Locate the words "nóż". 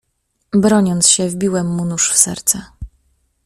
1.85-2.11